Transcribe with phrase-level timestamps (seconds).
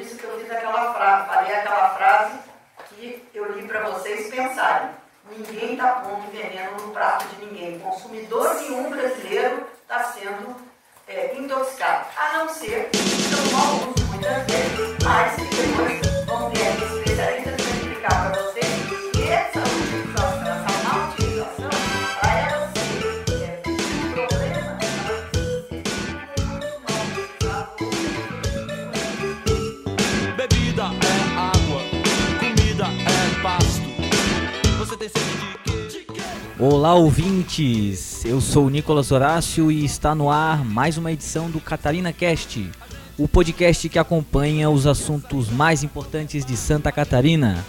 [0.00, 2.38] isso que eu fiz aquela frase, falei aquela frase
[2.88, 4.90] que eu li para vocês pensarem.
[5.30, 7.78] Ninguém está pondo veneno no prato de ninguém.
[7.78, 10.56] Consumidor nenhum brasileiro está sendo
[11.06, 12.06] é, intoxicado.
[12.16, 18.08] A não ser que são uso muitas vezes, mas depois vão ter especialistas para explicar
[18.08, 18.39] para vocês
[36.62, 38.22] Olá, ouvintes!
[38.22, 42.70] Eu sou o Nicolas Horácio e está no ar mais uma edição do Catarina Cast,
[43.16, 47.64] o podcast que acompanha os assuntos mais importantes de Santa Catarina.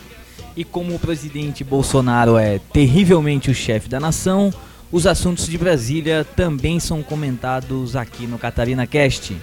[0.58, 4.54] E como o presidente Bolsonaro é terrivelmente o chefe da nação,
[4.91, 9.38] os assuntos de Brasília também são comentados aqui no Catarina Cast.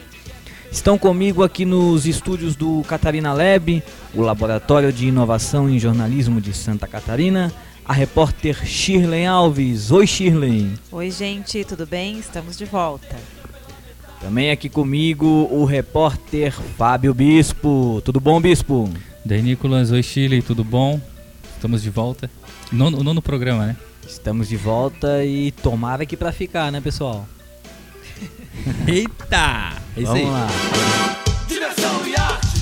[0.71, 3.83] Estão comigo aqui nos estúdios do Catarina Lab,
[4.15, 7.51] o Laboratório de Inovação em Jornalismo de Santa Catarina,
[7.89, 9.91] a repórter Shirley Alves.
[9.91, 10.75] Oi, Shirley.
[10.93, 12.19] Oi, gente, tudo bem?
[12.19, 13.17] Estamos de volta.
[14.21, 18.03] Também aqui comigo o repórter Fábio Bispo.
[18.05, 18.91] Tudo bom, Bispo?
[19.25, 21.01] Daí, Nicolas, oi Chile, tudo bom?
[21.55, 22.31] Estamos de volta.
[22.71, 23.77] Nono, o nono programa, né?
[24.07, 27.27] Estamos de volta e tomara que pra ficar, né, pessoal?
[28.87, 29.73] Eita!
[29.97, 30.05] É aí.
[30.05, 30.49] Vamos lá.
[31.49, 32.61] Diversão e arte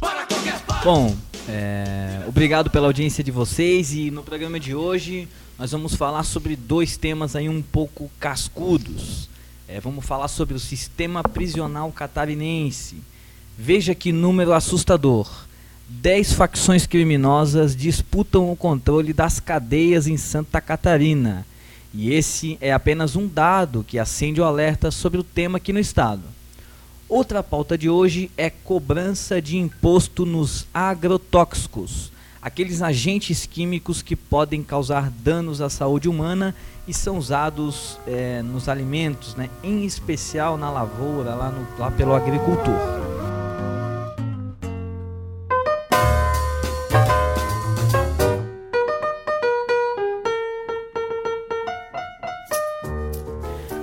[0.00, 0.84] para qualquer parte.
[0.84, 1.14] Bom,
[1.48, 1.93] é,
[2.34, 6.96] obrigado pela audiência de vocês e no programa de hoje nós vamos falar sobre dois
[6.96, 9.30] temas aí um pouco cascudos.
[9.68, 12.96] É, vamos falar sobre o sistema prisional catarinense.
[13.56, 15.30] Veja que número assustador.
[15.88, 21.46] Dez facções criminosas disputam o controle das cadeias em Santa Catarina.
[21.94, 25.78] E esse é apenas um dado que acende o alerta sobre o tema aqui no
[25.78, 26.24] estado.
[27.08, 32.12] Outra pauta de hoje é cobrança de imposto nos agrotóxicos,
[32.44, 36.54] aqueles agentes químicos que podem causar danos à saúde humana
[36.86, 39.48] e são usados eh, nos alimentos, né?
[39.62, 42.74] em especial na lavoura, lá, no, lá pelo agricultor.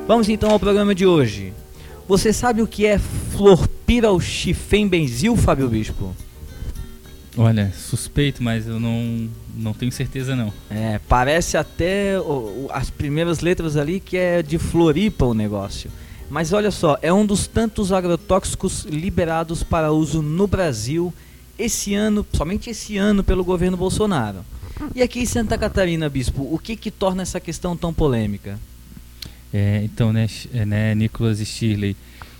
[0.08, 1.52] Vamos então ao programa de hoje.
[2.08, 6.16] Você sabe o que é florpirauxifenbenzil, Fábio Bispo?
[7.38, 10.52] Olha, suspeito, mas eu não, não tenho certeza não.
[10.70, 12.24] É, parece até o-
[12.66, 15.90] o- as primeiras letras ali que é de Floripa o negócio.
[16.30, 21.14] Mas olha só, é um dos tantos agrotóxicos liberados para uso no Brasil
[21.58, 24.40] esse ano, somente esse ano pelo governo Bolsonaro.
[24.96, 28.60] E aqui em Santa Catarina, Bispo, o que que torna essa questão tão polêmica?
[29.54, 31.96] É, então, né, é, né, Nicolas e Shirley,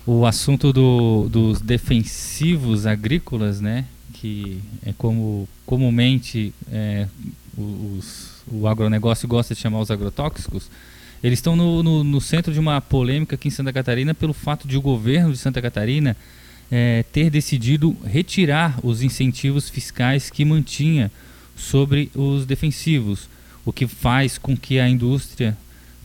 [0.06, 3.84] o assunto do- dos defensivos agrícolas, né,
[4.22, 7.08] que é como comumente é,
[7.58, 10.70] os- o agronegócio gosta de chamar os agrotóxicos,
[11.24, 14.68] eles estão no, no- no centro de uma polêmica aqui em Santa Catarina pelo fato
[14.68, 16.16] de o governo de Santa Catarina
[16.70, 21.10] é, ter decidido retirar os incentivos fiscais que mantinha
[21.56, 23.28] sobre os defensivos,
[23.64, 25.56] o que faz com que a indústria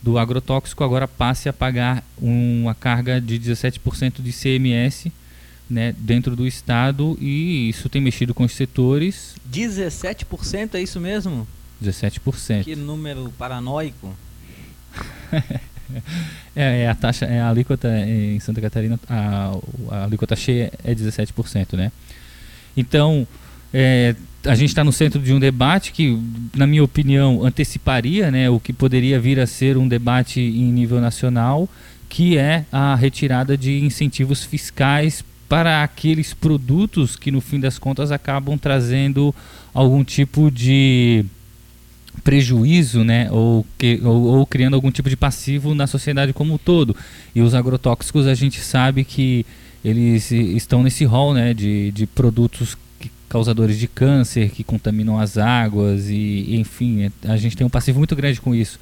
[0.02, 5.06] do agrotóxico agora passe a pagar uma carga de 17% de CMS
[5.68, 11.46] né, dentro do estado e isso tem mexido com os setores 17% é isso mesmo?
[11.82, 12.64] 17%.
[12.64, 14.14] Que número paranoico.
[16.54, 19.52] É, é a taxa, é a alíquota em Santa Catarina, a,
[19.90, 21.90] a alíquota cheia é 17%, né?
[22.76, 23.26] Então,
[23.72, 24.14] é,
[24.44, 26.20] a gente está no centro de um debate que,
[26.54, 31.00] na minha opinião, anteciparia né, o que poderia vir a ser um debate em nível
[31.00, 31.68] nacional,
[32.08, 38.12] que é a retirada de incentivos fiscais para aqueles produtos que, no fim das contas,
[38.12, 39.34] acabam trazendo
[39.72, 41.24] algum tipo de
[42.22, 46.58] prejuízo, né, ou, que, ou, ou criando algum tipo de passivo na sociedade como um
[46.58, 46.94] todo.
[47.34, 49.46] E os agrotóxicos a gente sabe que
[49.84, 52.76] eles estão nesse rol, né, de, de produtos
[53.28, 57.98] causadores de câncer, que contaminam as águas e, enfim, é- a gente tem um passivo
[57.98, 58.78] muito grande com isso.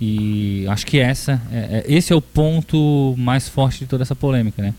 [0.00, 4.14] E acho que essa, é, é- esse é o ponto mais forte de toda essa
[4.14, 4.74] polêmica, né?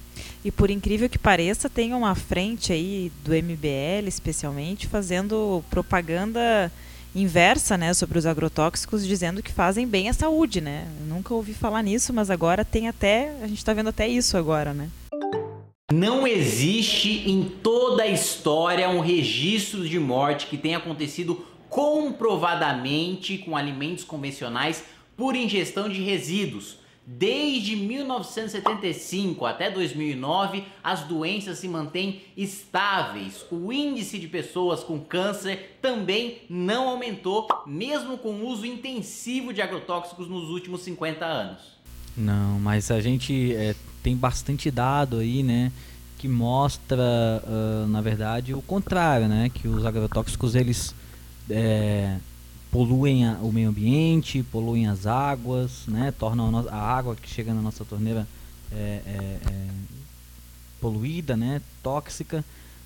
[0.46, 6.72] E por incrível que pareça, tem uma frente aí do MBL, especialmente, fazendo propaganda
[7.16, 10.88] inversa, né, sobre os agrotóxicos, dizendo que fazem bem à saúde, né?
[11.08, 14.72] Nunca ouvi falar nisso, mas agora tem até, a gente está vendo até isso agora,
[14.72, 14.88] né?
[15.92, 23.58] Não existe em toda a história um registro de morte que tenha acontecido comprovadamente com
[23.58, 24.84] alimentos convencionais
[25.18, 26.78] por ingestão de resíduos,
[27.08, 33.46] Desde 1975 até 2009, as doenças se mantêm estáveis.
[33.52, 39.62] O índice de pessoas com câncer também não aumentou, mesmo com o uso intensivo de
[39.62, 41.60] agrotóxicos nos últimos 50 anos.
[42.18, 45.72] Não, mas a gente é, tem bastante dado aí, né?
[46.18, 49.52] Que mostra, uh, na verdade, o contrário, né?
[49.54, 50.96] Que os agrotóxicos, eles
[51.50, 52.18] é,
[52.72, 56.14] poluem a, o meio ambiente, poluem as águas, né?
[56.18, 58.28] Tornam a, a água que chega na nossa torneira
[58.72, 59.68] é, é, é,
[60.80, 61.62] poluída, né?
[61.82, 62.44] Tóxica.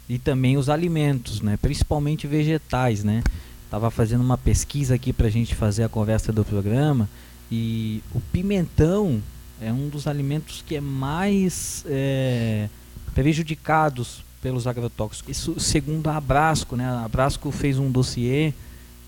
[0.08, 1.58] E também os alimentos, né?
[1.58, 3.24] Principalmente vegetais, né?
[3.70, 7.08] Tava fazendo uma pesquisa aqui para a gente fazer a conversa do programa
[7.52, 9.22] e o pimentão
[9.62, 12.70] é um dos alimentos que é mais é,
[13.14, 15.38] prejudicados pelos agrotóxicos.
[15.38, 16.86] Isso segundo a Abrasco, né?
[16.86, 18.54] A Abrasco fez um dossiê,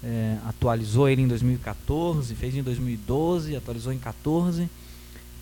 [0.03, 4.69] é, atualizou ele em 2014, fez em 2012, atualizou em 14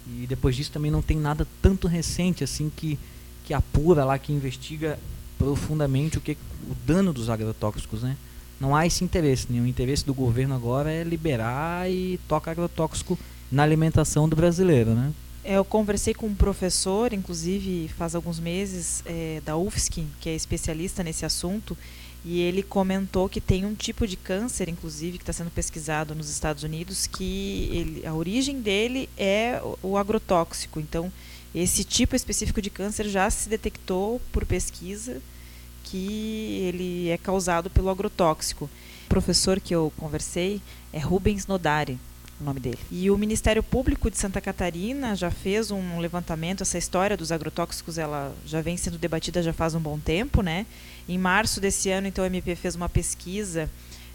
[0.07, 2.97] e depois disso também não tem nada tanto recente assim que
[3.45, 4.99] que apura lá, que investiga
[5.35, 6.37] profundamente o que
[6.69, 8.15] o dano dos agrotóxicos, né?
[8.59, 9.51] não há esse interesse.
[9.51, 9.61] Né?
[9.61, 13.17] O interesse do governo agora é liberar e tocar agrotóxico
[13.51, 15.11] na alimentação do brasileiro, né?
[15.43, 20.35] É, eu conversei com um professor, inclusive faz alguns meses, é, da UFSC, que é
[20.35, 21.75] especialista nesse assunto,
[22.23, 26.29] e ele comentou que tem um tipo de câncer, inclusive, que está sendo pesquisado nos
[26.29, 30.79] Estados Unidos, que ele, a origem dele é o agrotóxico.
[30.79, 31.11] Então,
[31.55, 35.21] esse tipo específico de câncer já se detectou por pesquisa
[35.83, 38.65] que ele é causado pelo agrotóxico.
[38.65, 40.61] O professor que eu conversei
[40.91, 41.97] é Rubens Nodari,
[42.39, 42.79] o nome dele.
[42.91, 47.97] E o Ministério Público de Santa Catarina já fez um levantamento, essa história dos agrotóxicos,
[47.97, 50.65] ela já vem sendo debatida já faz um bom tempo, né?
[51.07, 53.69] Em março desse ano, então, o MP fez uma pesquisa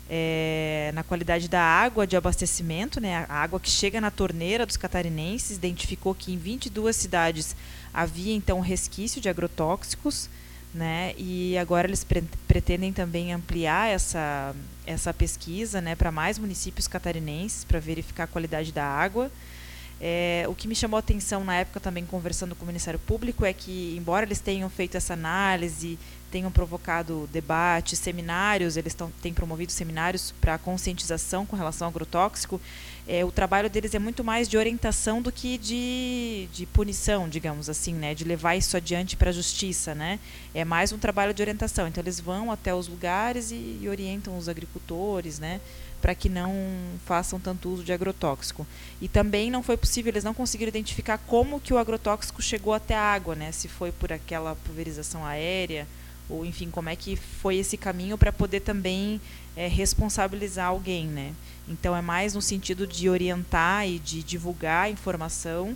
[0.09, 4.77] é, na qualidade da água de abastecimento, né, a água que chega na torneira dos
[4.77, 7.57] catarinenses, identificou que em 22 cidades
[7.93, 10.29] havia então resquício de agrotóxicos,
[10.75, 11.15] né?
[11.17, 14.55] E agora eles pre pretendem também ampliar essa,
[14.87, 19.31] essa pesquisa né, para mais municípios catarinenses para verificar a qualidade da água.
[20.07, 23.43] É, o que me chamou a atenção na época também conversando com o Ministério Público
[23.43, 25.99] é que, embora eles tenham feito essa análise,
[26.31, 32.61] tenham provocado debates, seminários, eles tão, têm promovido seminários para conscientização com relação ao agrotóxico,
[33.09, 37.71] é, o trabalho deles é muito mais de orientação do que de, de punição, digamos
[37.71, 40.19] assim, né, de levar isso adiante para a justiça, né?
[40.55, 41.87] É mais um trabalho de orientação.
[41.87, 45.61] Então eles vão até os lugares e, e orientam os agricultores, né,
[46.05, 46.53] para que não
[47.07, 48.67] façam tanto uso de agrotóxico.
[49.01, 52.95] E também não foi possível, eles não conseguiram identificar como que o agrotóxico chegou até
[52.95, 53.51] a água, né?
[53.53, 55.87] Se foi por aquela pulverização aérea
[56.29, 59.19] ou enfim como é que foi esse caminho para poder também
[59.57, 61.33] é, responsabilizar alguém, né?
[61.67, 65.75] Então é mais no sentido de orientar e de divulgar a informação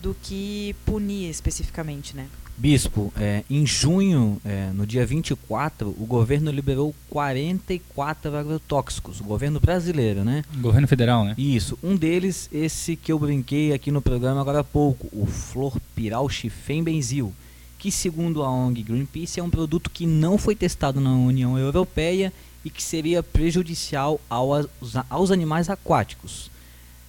[0.00, 2.28] do que punir especificamente, né?
[2.58, 9.60] Bispo, é, em junho, é, no dia 24, o governo liberou 44 agrotóxicos, o governo
[9.60, 10.42] brasileiro, né?
[10.56, 11.34] Governo federal, né?
[11.36, 16.28] Isso, um deles, esse que eu brinquei aqui no programa agora há pouco, o florpiral
[16.30, 17.30] chifembenzil,
[17.78, 22.32] que segundo a ONG Greenpeace é um produto que não foi testado na União Europeia
[22.64, 24.66] e que seria prejudicial aos,
[25.10, 26.50] aos animais aquáticos.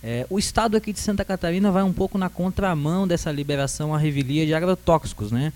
[0.09, 3.97] É, o estado aqui de Santa Catarina vai um pouco na contramão dessa liberação à
[3.97, 5.51] revelia de agrotóxicos, né?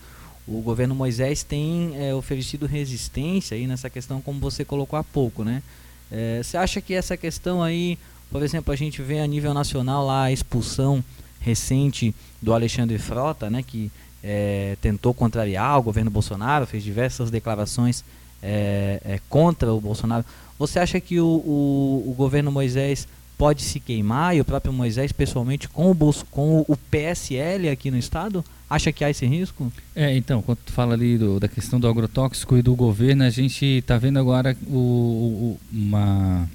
[0.46, 5.46] O governo Moisés tem é, oferecido resistência aí nessa questão, como você colocou há pouco,
[5.46, 5.64] né?
[6.12, 7.98] É, você acha que essa questão aí,
[8.30, 11.02] por exemplo, a gente vê a nível nacional lá a expulsão
[11.40, 13.64] recente do Alexandre Frota, né?
[13.64, 13.90] Que
[14.22, 18.04] é, tentou contrariar o governo Bolsonaro, fez diversas declarações
[18.44, 20.26] é, é, contra o Bolsonaro.
[20.60, 23.08] Você acha que o, o, o governo Moisés
[23.42, 27.90] pode se queimar e o próprio Moisés pessoalmente com o, Bolso, com o PSL aqui
[27.90, 28.46] no estado?
[28.70, 29.74] Acha que há esse risco?
[29.96, 33.32] É, então, quando tu fala ali do, da questão do agrotóxico e do governo, a
[33.32, 36.48] gente está vendo agora o, o, uma,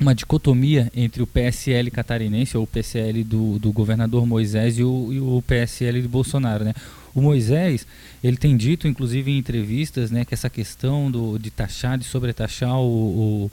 [0.00, 5.12] uma dicotomia entre o PSL catarinense, ou o PSL do, do governador Moisés, e o,
[5.12, 6.64] e o PSL de Bolsonaro.
[6.64, 6.72] Né?
[7.14, 7.86] O Moisés,
[8.22, 12.80] ele tem dito, inclusive em entrevistas, né, que essa questão do, de taxar, de sobretaxar
[12.80, 13.50] o, o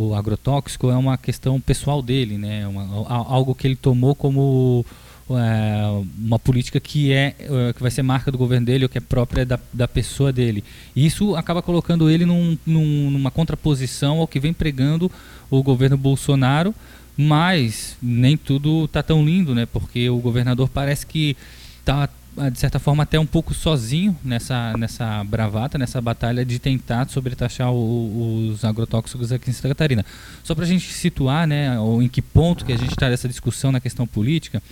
[0.00, 2.66] o agrotóxico é uma questão pessoal dele, né?
[2.66, 4.84] Uma, algo que ele tomou como
[5.30, 8.98] é, uma política que é uh, que vai ser marca do governo dele ou que
[8.98, 10.64] é própria da, da pessoa dele.
[10.96, 15.10] Isso acaba colocando ele num, num, numa contraposição ao que vem pregando
[15.50, 16.74] o governo Bolsonaro,
[17.16, 19.66] mas nem tudo está tão lindo, né?
[19.66, 21.36] Porque o governador parece que
[21.80, 22.08] está
[22.52, 27.72] de certa forma até um pouco sozinho nessa, nessa bravata, nessa batalha de tentar sobretaxar
[27.72, 30.04] o, os agrotóxicos aqui em Santa Catarina.
[30.42, 33.72] Só para a gente situar, né, em que ponto que a gente está nessa discussão
[33.72, 34.62] na questão política,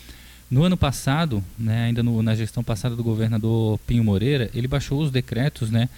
[0.50, 5.02] No ano passado, né, ainda no, na gestão passada do governador Pinho Moreira, ele baixou
[5.02, 5.90] os decretos né,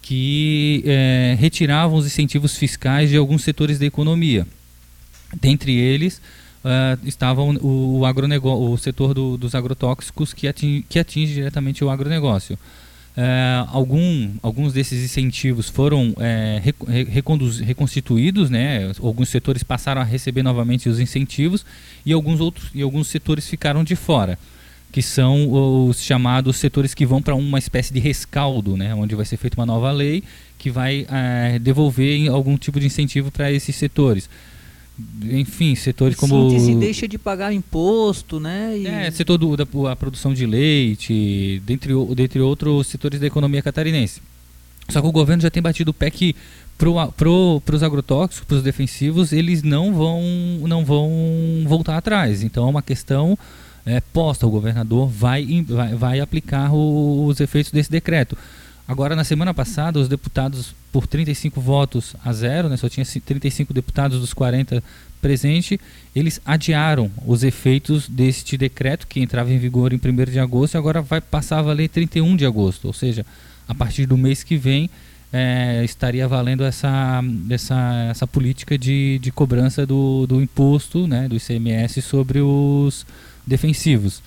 [0.00, 4.46] que é, retiravam os incentivos fiscais de alguns setores da economia.
[5.38, 6.22] Dentre eles,
[6.64, 11.90] uh, estavam o, o, o setor do, dos agrotóxicos que atinge, que atinge diretamente o
[11.90, 12.58] agronegócio.
[13.20, 16.62] É, algum, alguns desses incentivos foram é,
[17.66, 18.92] reconstituídos, né?
[19.02, 21.66] alguns setores passaram a receber novamente os incentivos
[22.06, 24.38] e alguns outros e alguns setores ficaram de fora,
[24.92, 28.94] que são os chamados setores que vão para uma espécie de rescaldo, né?
[28.94, 30.22] onde vai ser feita uma nova lei
[30.56, 34.30] que vai é, devolver algum tipo de incentivo para esses setores
[35.22, 36.50] enfim, setores como.
[36.50, 38.76] Síntese deixa de pagar imposto, né?
[38.76, 38.86] E...
[38.86, 44.20] É, setor do, da a produção de leite, dentre, dentre outros setores da economia catarinense.
[44.88, 46.34] Só que o governo já tem batido o pé que
[46.78, 50.22] para pro, os agrotóxicos, para os defensivos, eles não vão,
[50.62, 51.10] não vão
[51.66, 52.42] voltar atrás.
[52.42, 53.36] Então é uma questão
[53.84, 54.46] é, posta.
[54.46, 58.36] O governador vai, vai, vai aplicar o, os efeitos desse decreto.
[58.88, 63.74] Agora, na semana passada, os deputados, por 35 votos a zero, né, só tinha 35
[63.74, 64.82] deputados dos 40
[65.20, 65.78] presentes,
[66.16, 70.78] eles adiaram os efeitos deste decreto, que entrava em vigor em 1 de agosto, e
[70.78, 73.26] agora vai passar a valer 31 de agosto, ou seja,
[73.68, 74.88] a partir do mês que vem
[75.30, 81.36] é, estaria valendo essa, essa, essa política de, de cobrança do, do imposto, né, do
[81.36, 83.04] ICMS sobre os
[83.46, 84.22] defensivos.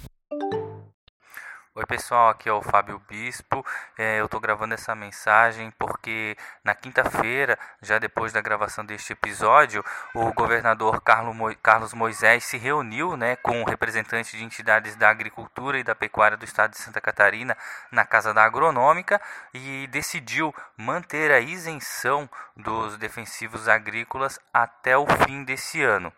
[1.81, 3.65] Oi pessoal, aqui é o Fábio Bispo.
[3.97, 9.83] É, eu estou gravando essa mensagem porque na quinta-feira, já depois da gravação deste episódio,
[10.13, 15.95] o governador Carlos Moisés se reuniu né, com representantes de entidades da agricultura e da
[15.95, 17.57] pecuária do estado de Santa Catarina
[17.91, 19.19] na Casa da Agronômica
[19.51, 26.13] e decidiu manter a isenção dos defensivos agrícolas até o fim desse ano.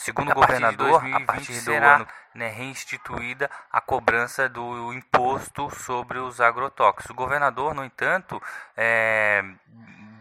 [0.00, 6.40] Segundo o governador, a partir do ano né, reinstituída a cobrança do imposto sobre os
[6.40, 7.10] agrotóxicos.
[7.10, 8.42] O governador, no entanto,
[8.74, 9.44] é,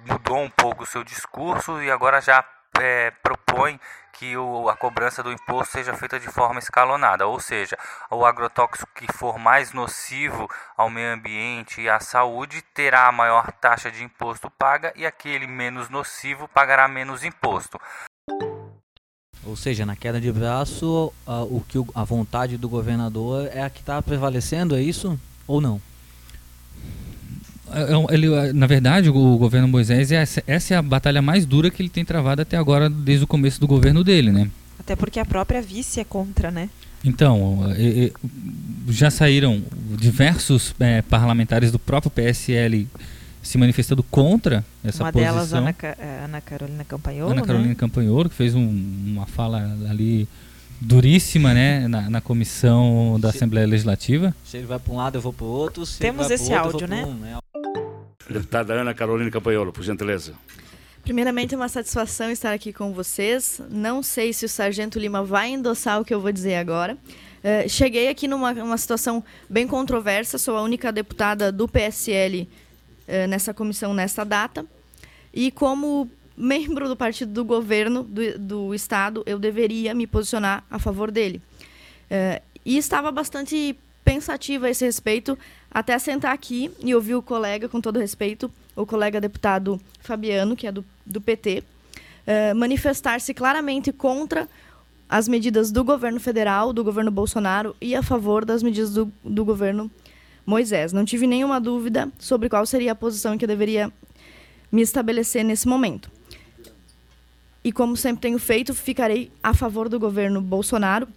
[0.05, 2.43] mudou um pouco o seu discurso e agora já
[2.77, 3.79] é, propõe
[4.11, 7.77] que o, a cobrança do imposto seja feita de forma escalonada, ou seja,
[8.11, 13.49] o agrotóxico que for mais nocivo ao meio ambiente e à saúde terá a maior
[13.53, 17.79] taxa de imposto paga e aquele menos nocivo pagará menos imposto.
[19.49, 23.63] Ou seja, na queda de braço, a, o que o, a vontade do governador é
[23.63, 25.81] a que está prevalecendo, é isso ou não?
[27.71, 31.71] É, é ele, na verdade, o governo Moisés, essa, essa é a batalha mais dura
[31.71, 34.49] que ele tem travado até agora, desde o começo do governo dele, né?
[34.79, 36.69] Até porque a própria vice é contra, né?
[37.03, 37.59] Então,
[38.87, 39.63] já saíram
[39.97, 42.87] diversos é, parlamentares do próprio PSL
[43.49, 45.33] se manifestando contra essa uma posição.
[45.33, 47.75] Uma delas, Ana, é, Ana, Carolina Campanholo, Ana Carolina né?
[47.75, 48.61] Campanholo, que fez um,
[49.07, 50.27] uma fala ali
[50.79, 54.35] duríssima, né, na, na comissão da se, Assembleia Legislativa.
[54.45, 55.83] Se ele vai para um lado, eu vou para o outro.
[55.97, 57.03] Temos esse outro, áudio, né?
[57.03, 57.39] Um, né?
[58.29, 60.33] Deputada Ana Carolina Campanholo, por gentileza.
[61.01, 63.59] Primeiramente, é uma satisfação estar aqui com vocês.
[63.71, 66.93] Não sei se o Sargento Lima vai endossar o que eu vou dizer agora.
[66.93, 72.47] Uh, cheguei aqui numa situação bem controversa, sou a única deputada do PSL
[73.27, 74.65] nessa comissão nessa data.
[75.33, 80.79] E como membro do partido do governo do, do estado, eu deveria me posicionar a
[80.79, 81.41] favor dele.
[82.05, 83.75] Uh, e estava bastante
[84.05, 85.37] pensativa a esse respeito,
[85.69, 90.65] até sentar aqui e ouvir o colega, com todo respeito, o colega deputado Fabiano, que
[90.65, 91.63] é do, do PT, uh,
[92.25, 94.47] eh, manifestar-se claramente contra
[95.09, 99.43] as medidas do governo federal, do governo Bolsonaro, e a favor das medidas do, do
[99.43, 99.91] governo
[100.49, 100.91] Moisés.
[100.91, 103.93] Não tive nenhuma dúvida sobre qual seria a posição em que eu deveria
[104.71, 106.11] me estabelecer nesse momento.
[107.63, 111.07] E como sempre tenho feito, ficarei a favor do governo Bolsonaro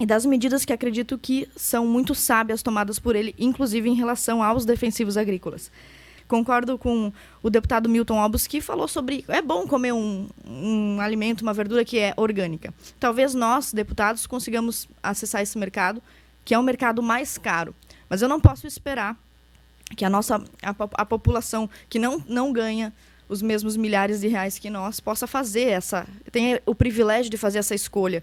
[0.00, 4.42] e das medidas que acredito que são muito sábias tomadas por ele, inclusive em relação
[4.42, 5.70] aos defensivos agrícolas.
[6.26, 11.42] Concordo com o deputado Milton Albus que falou sobre é bom comer um, um alimento,
[11.42, 12.74] uma verdura que é orgânica.
[12.98, 16.02] Talvez nós, deputados, consigamos acessar esse mercado,
[16.44, 17.72] que é um mercado mais caro.
[18.08, 19.16] Mas eu não posso esperar
[19.96, 22.92] que a nossa a, a população que não, não ganha
[23.28, 27.58] os mesmos milhares de reais que nós possa fazer essa tem o privilégio de fazer
[27.58, 28.22] essa escolha.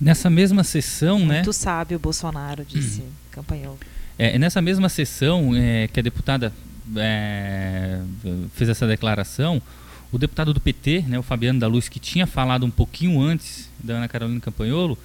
[0.00, 1.34] Nessa mesma sessão, Muito né?
[1.36, 3.08] Muito sábio Bolsonaro disse, uhum.
[3.30, 3.78] campanhou.
[4.18, 6.52] É, nessa mesma sessão é, que a deputada
[6.96, 8.00] é,
[8.54, 9.60] fez essa declaração,
[10.12, 13.68] o deputado do PT, né, o Fabiano da Luz, que tinha falado um pouquinho antes
[13.82, 14.96] da Ana Carolina Campanholo,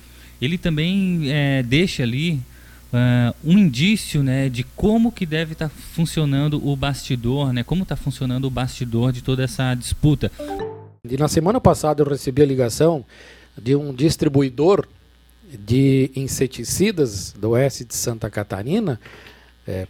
[0.41, 2.39] ele também é, deixa ali
[2.91, 7.83] uh, um indício né, de como que deve estar tá funcionando o bastidor, né, como
[7.83, 10.31] está funcionando o bastidor de toda essa disputa.
[11.03, 13.03] E na semana passada eu recebi a ligação
[13.57, 14.87] de um distribuidor
[15.51, 18.99] de inseticidas do oeste de Santa Catarina,
[19.67, 19.87] é,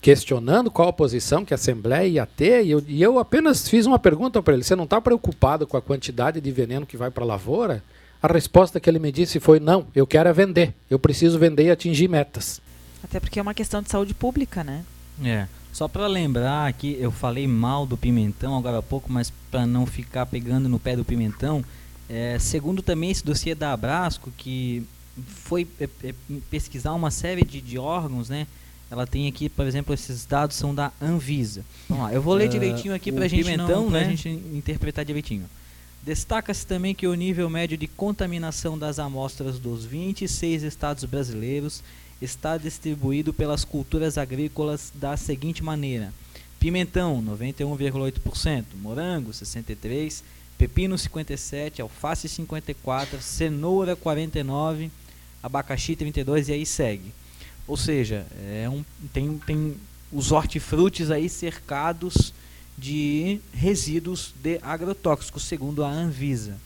[0.00, 3.86] questionando qual a posição que a Assembleia ia ter, e eu, e eu apenas fiz
[3.86, 7.10] uma pergunta para ele: você não está preocupado com a quantidade de veneno que vai
[7.10, 7.82] para a lavoura?
[8.22, 11.64] A resposta que ele me disse foi: não, eu quero é vender, eu preciso vender
[11.64, 12.60] e atingir metas.
[13.02, 14.84] Até porque é uma questão de saúde pública, né?
[15.22, 15.46] É.
[15.72, 19.86] Só para lembrar que eu falei mal do pimentão agora há pouco, mas para não
[19.86, 21.64] ficar pegando no pé do pimentão,
[22.08, 24.84] é, segundo também esse dossiê da Abrasco, que
[25.26, 26.14] foi é, é,
[26.50, 28.46] pesquisar uma série de, de, órgãos, né?
[28.90, 31.64] Ela tem aqui, por exemplo, esses dados são da Anvisa.
[31.88, 34.00] Vamos lá, eu vou ler uh, direitinho aqui para gente pimentão, não, né?
[34.00, 35.48] a gente interpretar direitinho.
[36.02, 41.82] Destaca-se também que o nível médio de contaminação das amostras dos 26 estados brasileiros
[42.22, 46.12] está distribuído pelas culturas agrícolas da seguinte maneira:
[46.58, 50.22] pimentão 91,8%, morango 63%,
[50.56, 54.90] pepino 57%, alface 54%, cenoura 49%,
[55.42, 57.12] abacaxi 32% e aí segue.
[57.66, 59.76] Ou seja, é um, tem, tem
[60.10, 62.32] os hortifrutis aí cercados
[62.80, 66.56] de resíduos de agrotóxicos, segundo a Anvisa.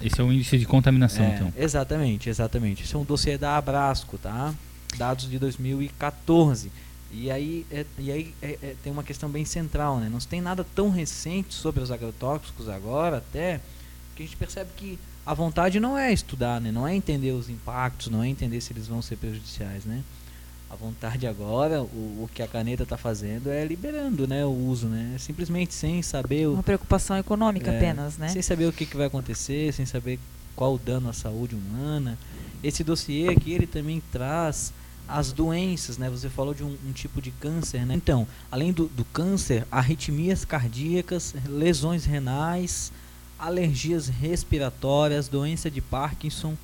[0.00, 1.52] Esse é o índice de contaminação, é, então.
[1.56, 2.84] Exatamente, exatamente.
[2.84, 4.54] Esse é um dossiê da Abrasco, tá?
[4.96, 6.70] Dados de 2014.
[7.12, 10.08] E aí, é, e aí é, é, tem uma questão bem central, né?
[10.08, 13.60] Não tem nada tão recente sobre os agrotóxicos agora, até,
[14.14, 16.70] que a gente percebe que a vontade não é estudar, né?
[16.70, 20.02] Não é entender os impactos, não é entender se eles vão ser prejudiciais, né?
[20.74, 24.88] A vontade agora, o, o que a caneta está fazendo é liberando né, o uso,
[24.88, 25.14] né?
[25.20, 26.48] Simplesmente sem saber...
[26.48, 28.28] O, Uma preocupação econômica é, apenas, né?
[28.28, 30.18] Sem saber o que, que vai acontecer, sem saber
[30.56, 32.18] qual o dano à saúde humana.
[32.60, 34.72] Esse dossiê aqui, ele também traz
[35.06, 36.10] as doenças, né?
[36.10, 37.94] Você falou de um, um tipo de câncer, né?
[37.94, 42.90] Então, além do, do, câncer, arritmias cardíacas, lesões renais,
[43.38, 46.56] alergias respiratórias, doença de Parkinson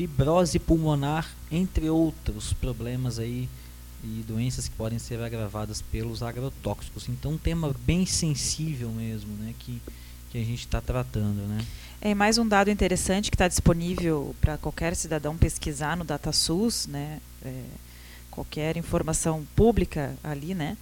[0.00, 3.46] fibrose pulmonar, entre outros problemas aí
[4.02, 7.06] e doenças que podem ser agravadas pelos agrotóxicos.
[7.10, 9.78] Então, um tema bem sensível mesmo, né, que,
[10.30, 11.66] que a gente está tratando, né.
[12.00, 17.20] É mais um dado interessante que está disponível para qualquer cidadão pesquisar no DataSUS, né,
[17.44, 17.62] é,
[18.30, 20.78] qualquer informação pública ali, né,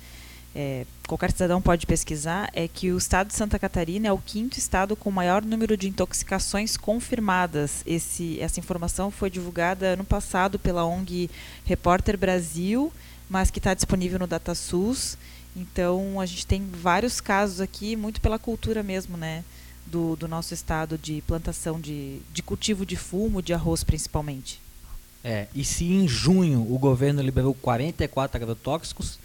[0.55, 4.59] é, qualquer cidadão pode pesquisar, é que o estado de Santa Catarina é o quinto
[4.59, 7.83] estado com maior número de intoxicações confirmadas.
[7.87, 11.31] Esse, essa informação foi divulgada ano passado pela ONG
[11.65, 12.93] Repórter Brasil,
[13.29, 15.19] mas que está disponível no DataSUS.
[15.55, 19.45] Então, a gente tem vários casos aqui, muito pela cultura mesmo, né?
[19.87, 24.61] Do, do nosso estado de plantação de, de cultivo de fumo, de arroz principalmente.
[25.25, 29.19] É, e se em junho o governo liberou 44 agrotóxicos,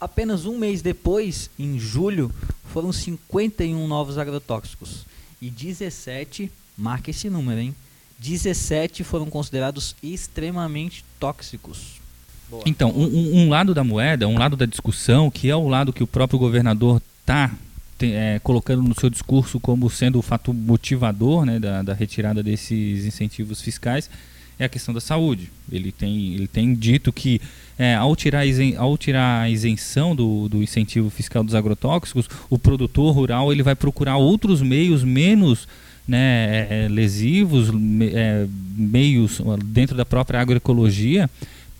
[0.00, 2.32] apenas um mês depois, em julho,
[2.72, 5.06] foram 51 novos agrotóxicos.
[5.40, 7.74] E 17, marca esse número, hein?
[8.18, 12.00] 17 foram considerados extremamente tóxicos.
[12.48, 12.62] Boa.
[12.64, 16.02] Então, um, um, lado da moeda, um lado da discussão, que é o lado que
[16.02, 17.52] o próprio governador está
[18.00, 23.04] é, colocando no seu discurso como sendo o fato motivador né, da, da retirada desses
[23.04, 24.08] incentivos fiscais,
[24.58, 25.50] é a questão da saúde.
[25.70, 27.40] Ele tem, ele tem dito que
[27.78, 32.58] é, ao, tirar isen, ao tirar a isenção do, do incentivo fiscal dos agrotóxicos, o
[32.58, 35.68] produtor rural ele vai procurar outros meios menos
[36.08, 41.28] né, é, é lesivos, me, é, meios dentro da própria agroecologia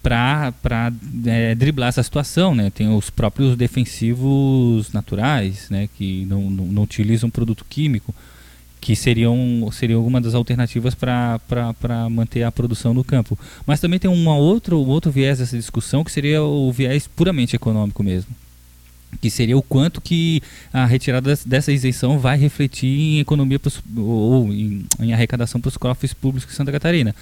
[0.03, 0.53] para
[1.27, 2.55] é, driblar essa situação.
[2.55, 2.71] Né?
[2.71, 8.15] Tem os próprios defensivos naturais, né, que não, não, não utilizam produto químico
[8.87, 11.41] que seriam, seriam alguma das alternativas para
[12.09, 13.37] manter a produção no campo.
[13.67, 17.57] Mas também tem uma outra, um outro viés dessa discussão que seria o viés puramente
[17.57, 18.31] econômico mesmo.
[19.21, 20.41] Que seria o quanto que
[20.73, 25.77] a retirada dessa isenção vai refletir em economia pros, ou em, em arrecadação para os
[25.77, 27.13] cofres públicos de Santa Catarina.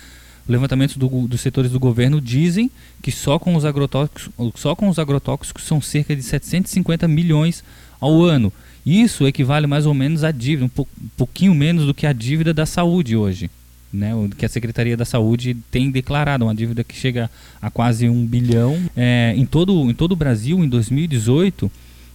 [0.46, 4.98] Levantamentos do, dos setores do governo dizem que só com os agrotóxicos, só com os
[4.98, 7.64] agrotóxicos são cerca de 750 milhões
[7.98, 8.53] ao ano.
[8.84, 12.52] Isso equivale mais ou menos à dívida, um, po pouquinho menos do que a dívida
[12.52, 13.50] da saúde hoje.
[13.92, 17.30] Né, que a Secretaria da Saúde tem declarado, uma dívida que chega
[17.62, 18.76] a quase um bilhão.
[18.96, 21.70] É, em, todo, em todo o Brasil, em 2018,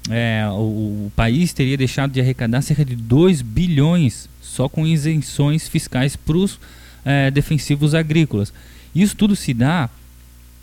[0.09, 5.69] é, o, o, país teria deixado de arrecadar cerca de 2 bilhões só com isenções
[5.69, 6.59] fiscais para os
[7.05, 8.51] é, defensivos agrícolas.
[8.93, 9.89] Isso tudo se dá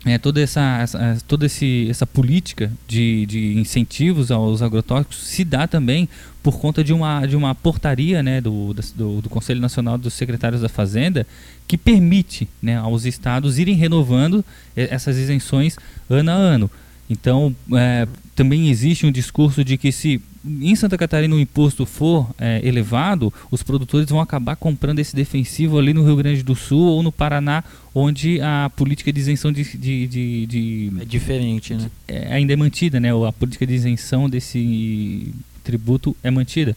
[0.07, 5.67] é, toda essa, essa, toda esse, essa política de, de incentivos aos agrotóxicos se dá
[5.67, 6.07] também
[6.41, 10.61] por conta de uma, de uma portaria né, do, do, do Conselho Nacional dos Secretários
[10.61, 11.27] da Fazenda
[11.67, 14.43] que permite né, aos estados irem renovando
[14.75, 15.75] essas isenções
[16.09, 16.71] ano a ano.
[17.09, 20.21] Então, é, também existe um discurso de que se
[20.61, 25.77] em Santa Catarina o imposto for é, elevado, os produtores vão acabar comprando esse defensivo
[25.77, 29.63] ali no Rio Grande do Sul ou no Paraná, onde a política de isenção de,
[29.77, 31.89] de, de, de É diferente, né?
[32.07, 33.09] é, ainda é mantida, né?
[33.27, 35.33] A política de isenção desse
[35.63, 36.75] tributo é mantida.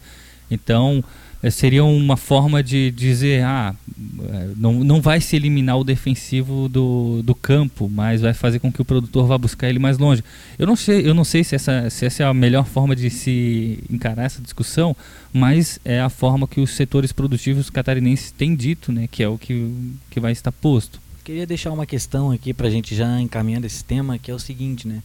[0.50, 1.04] Então,
[1.42, 6.68] eh, seria uma forma de dizer, ah, eh, não, não vai se eliminar o defensivo
[6.68, 10.22] do, do campo, mas vai fazer com que o produtor vá buscar ele mais longe.
[10.58, 13.08] Eu não sei, eu não sei se, essa, se essa é a melhor forma de
[13.08, 14.94] se encarar essa discussão,
[15.32, 19.08] mas é a forma que os setores produtivos catarinenses têm dito, né?
[19.10, 19.72] Que é o que,
[20.10, 21.00] que vai estar posto.
[21.24, 24.88] Queria deixar uma questão aqui pra gente já encaminhando esse tema, que é o seguinte,
[24.88, 25.02] né?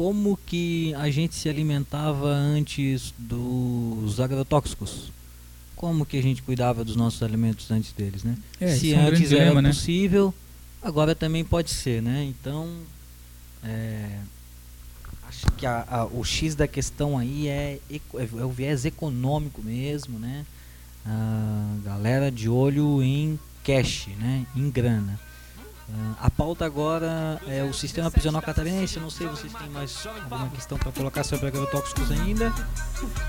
[0.00, 5.12] Como que a gente se alimentava antes dos agrotóxicos?
[5.76, 8.34] Como que a gente cuidava dos nossos alimentos antes deles, né?
[8.58, 9.68] É, se isso é um antes era dilema, né?
[9.68, 10.32] possível,
[10.80, 12.24] agora também pode ser, né?
[12.24, 12.70] Então,
[13.62, 14.20] é,
[15.28, 19.60] acho que a- a- o X da questão aí é, eco- é o viés econômico
[19.62, 20.46] mesmo, né?
[21.04, 24.46] A galera de olho em cash, né?
[24.56, 25.20] Em grana.
[25.92, 28.96] Ah, a pauta agora é o sistema prisional catarinense.
[28.96, 32.52] Eu não sei se vocês têm mais alguma questão para colocar sobre agrotóxicos ainda.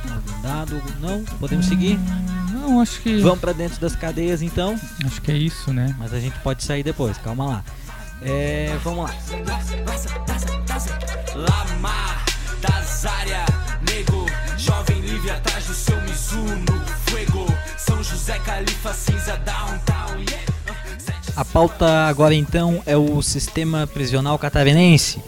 [0.03, 0.81] Algum dado?
[0.99, 1.23] Não?
[1.39, 1.99] Podemos seguir?
[2.51, 3.19] Não, acho que.
[3.21, 4.79] Vamos para dentro das cadeias então.
[5.05, 5.95] Acho que é isso, né?
[5.97, 7.63] Mas a gente pode sair depois, calma lá.
[8.21, 9.15] É, vamos lá.
[11.35, 12.25] Lamar
[12.61, 13.49] das áreas,
[13.89, 14.25] nego,
[14.57, 17.45] jovem livre atrás do seu Mizuno, fuego,
[17.77, 20.51] São José Califa cinza downtown, yeah.
[21.35, 25.21] A pauta agora então é o sistema prisional catarinense.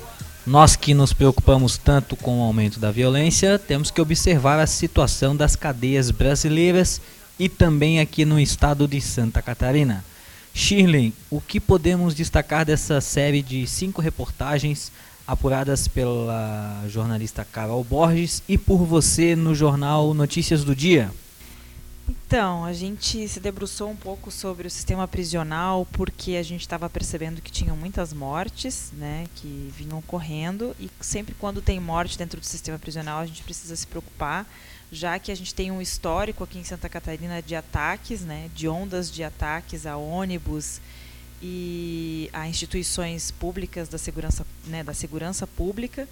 [0.46, 5.34] Nós que nos preocupamos tanto com o aumento da violência, temos que observar a situação
[5.36, 7.00] das cadeias brasileiras
[7.40, 10.04] e também aqui no estado de Santa Catarina.
[10.54, 14.92] Shirley, o que podemos destacar dessa série de cinco reportagens
[15.26, 21.10] apuradas pela jornalista Carol Borges e por você no jornal Notícias do Dia?
[22.10, 26.90] Então, a gente se debruçou um pouco sobre o sistema prisional porque a gente estava
[26.90, 32.40] percebendo que tinham muitas mortes, né, que vinham ocorrendo e sempre quando tem morte dentro
[32.40, 34.48] do sistema prisional a gente precisa se preocupar,
[34.92, 38.68] já que a gente tem um histórico aqui em Santa Catarina de ataques, né, de
[38.68, 40.82] ondas de ataques a ônibus
[41.42, 46.08] e a instituições públicas da segurança, né, da segurança pública.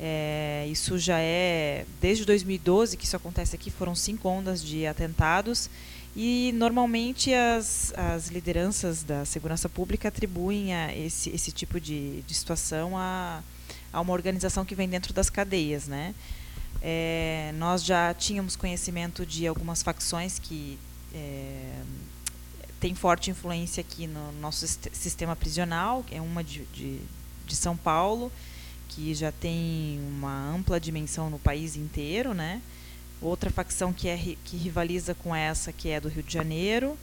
[0.00, 5.70] É, isso já é desde 2012 que isso acontece aqui, foram cinco ondas de atentados
[6.16, 12.34] e normalmente as, as lideranças da segurança pública atribuem a esse, esse tipo de, de
[12.34, 13.42] situação a,
[13.92, 16.14] a uma organização que vem dentro das cadeias, né?
[16.82, 20.76] É, nós já tínhamos conhecimento de algumas facções que
[21.14, 21.80] é,
[22.80, 26.98] têm forte influência aqui no nosso sist- sistema prisional, é uma de, de,
[27.46, 28.32] de São Paulo,
[28.94, 32.60] que já tem uma ampla dimensão no país inteiro, né?
[33.20, 36.96] Outra facção que, é, que rivaliza com essa, que é do Rio de Janeiro,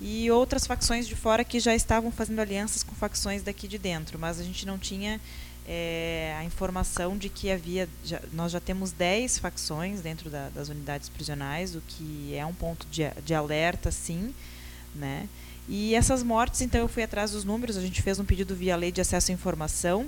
[0.00, 4.18] e outras facções de fora que já estavam fazendo alianças com facções daqui de dentro,
[4.18, 5.20] mas a gente não tinha
[5.66, 7.88] eh, a informação de que havia.
[8.04, 12.52] já- nós já temos 10 facções dentro da- das unidades prisionais, o que é um
[12.52, 14.34] ponto de, de alerta, sim.
[14.94, 15.26] Né?
[15.66, 18.76] E essas mortes, então, eu fui atrás dos números, a gente fez um pedido via
[18.76, 20.06] lei de acesso à informação.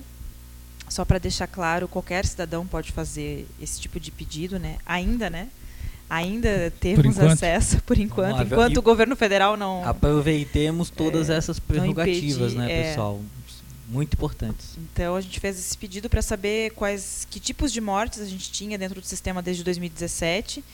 [0.89, 4.77] Só para deixar claro, qualquer cidadão pode fazer esse tipo de pedido, né?
[4.87, 5.49] Ainda, né?
[6.09, 7.33] Ainda temos enquanto.
[7.33, 12.59] acesso, por enquanto, lá, enquanto e- o governo federal não, Aproveitemos todas essas prerrogativas, impedir,
[12.59, 12.83] né, é.
[12.91, 13.21] pessoal?
[13.89, 14.77] Muito importantes.
[14.79, 18.51] Então a gente fez esse pedido para saber quais que tipos de mortes a gente
[18.51, 20.65] tinha dentro do sistema desde 2017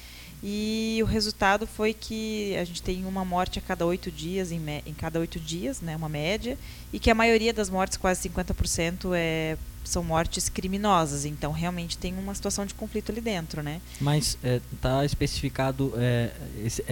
[0.42, 4.60] e o resultado foi que a gente tem uma morte a cada oito dias em,
[4.84, 6.58] em cada oito dias, né, uma média,
[6.92, 11.24] e que a maioria das mortes, quase 50%, é, são mortes criminosas.
[11.24, 13.80] Então realmente tem uma situação de conflito ali dentro, né?
[14.00, 14.36] Mas
[14.74, 16.30] está especificado é,
[16.64, 16.84] esse-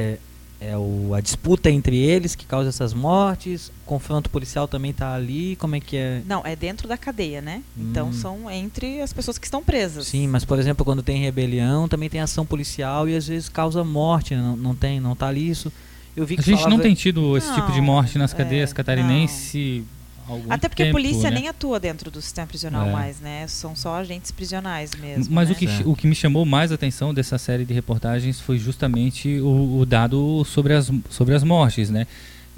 [0.61, 4.91] é, é o, a disputa entre eles que causa essas mortes, o confronto policial também
[4.91, 6.23] está ali, como é que é?
[6.27, 7.63] Não, é dentro da cadeia, né?
[7.79, 8.13] Então Hum.
[8.13, 10.07] são entre as pessoas que estão presas.
[10.07, 13.83] Sim, mas por exemplo, quando tem rebelião, também tem ação policial e às vezes causa
[13.85, 14.43] morte, né?
[14.43, 15.73] não, não tem, não tá ali isso.
[16.17, 18.35] Eu vi que A gente falava- não tem tido esse tipo de Não, morte nas
[18.35, 20.00] é, cadeias catarinenses há
[20.31, 21.41] algum Até porque tempo, a polícia né?
[21.41, 22.93] nem atua dentro do sistema prisional É.
[22.93, 23.47] mais, né?
[23.49, 25.33] São só agentes prisionais mesmo.
[25.35, 25.55] Mas né?
[25.55, 25.91] o, que, Certo.
[25.91, 29.87] o que me chamou mais a atenção dessa série de reportagens foi justamente o, o
[29.87, 32.07] dado sobre as, sobre as mortes, né?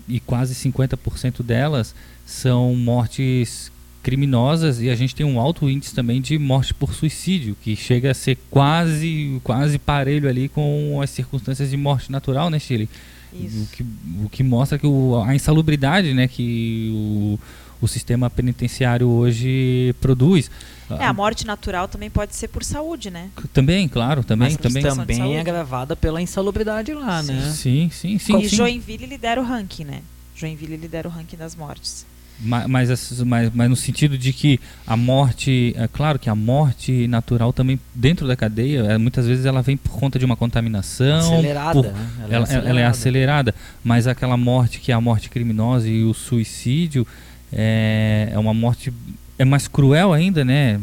[0.09, 1.95] E quase 50% delas
[2.27, 3.71] são mortes
[4.03, 8.11] criminosas e a gente tem um alto índice também de morte por suicídio, que chega
[8.11, 12.89] a ser quase quase parelho ali com as circunstâncias de morte natural, né, Chile?
[13.33, 13.63] Isso.
[13.63, 13.83] O que,
[14.25, 17.39] o que mostra que o, a insalubridade né, que o,
[17.83, 20.51] o sistema penitenciário hoje produz.
[20.99, 23.29] É, a morte natural também pode ser por saúde, né?
[23.53, 24.83] Também, claro, também, Mas também.
[24.83, 27.51] também é agravada pela insalubridade lá, né?
[27.55, 28.39] Sim, sim, sim.
[28.39, 28.57] e sim.
[28.57, 30.01] Joinville lidera o ranking, né?
[30.37, 32.07] Joinville lidera o ranking das mortes.
[32.41, 32.89] Ma- Mas,
[33.25, 37.79] mas, mas no sentido de que a morte, é claro que a morte natural também
[37.95, 41.87] dentro da cadeia, é, muitas vezes ela vem por conta de uma contaminação, Acelerada, por-
[41.93, 42.11] né?
[42.29, 42.91] Ela é ela, ela é acelerada.
[42.91, 47.07] acelerada, mas aquela morte que é a morte criminosa e o suicídio
[47.53, 48.93] é, é uma morte
[49.39, 50.81] é mais cruel ainda, né?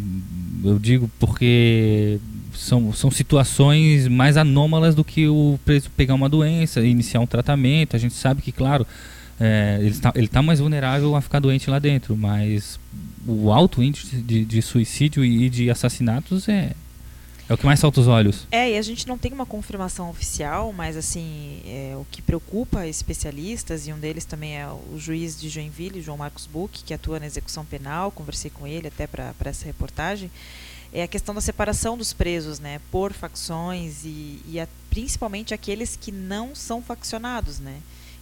[0.63, 2.19] Eu digo porque
[2.53, 7.95] são, são situações mais anômalas do que o preso pegar uma doença, iniciar um tratamento.
[7.95, 8.85] A gente sabe que, claro,
[9.39, 12.79] é, ele está ele tá mais vulnerável a ficar doente lá dentro, mas
[13.25, 16.71] o alto índice de, de suicídio e de assassinatos é,
[17.49, 18.47] é o que mais salta os olhos.
[18.51, 22.85] É, e a gente não tem uma confirmação oficial, mas assim, é, o que preocupa
[22.87, 27.19] especialistas, e um deles também é o juiz de Joinville, João Marcos Buch, que atua
[27.19, 30.29] na execução penal, conversei com ele até para essa reportagem,
[30.93, 35.95] é a questão da separação dos presos, né, por facções e, e a- principalmente aqueles
[35.95, 37.77] que não são faccionados, né.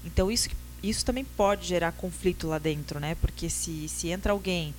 [0.06, 0.50] Então isso,
[0.82, 4.74] isso também pode gerar conflito lá dentro, né, porque se, se entra alguém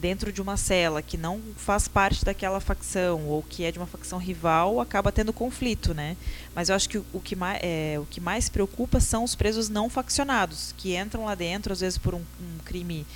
[0.00, 3.86] dentro de uma cela que não faz parte daquela facção ou que é de uma
[3.86, 6.16] facção rival, acaba tendo conflito, né?
[6.54, 9.68] Mas eu acho que o, que, mais, é, o que mais preocupa são os presos
[9.68, 13.06] não faccionados, que entram lá dentro, às vezes por um, um crime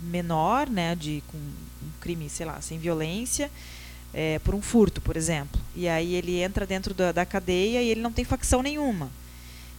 [0.00, 0.94] menor, né?
[0.94, 3.50] De, com um crime, sei lá, sem violência,
[4.12, 5.60] é, por um furto, por exemplo.
[5.74, 9.10] E aí ele entra dentro da, da cadeia e ele não tem facção nenhuma.